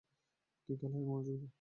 তুই 0.69 0.75
খেলায় 0.77 1.03
মনোযোগ 1.03 1.35
দে! 1.37 1.47